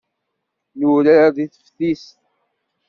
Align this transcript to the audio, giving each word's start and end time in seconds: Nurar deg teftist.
Nurar 0.77 1.27
deg 1.35 1.49
teftist. 1.53 2.17